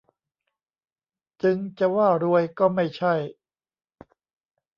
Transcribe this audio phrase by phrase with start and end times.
[1.43, 3.13] จึงจะว่ารวยก็ไม่ใช่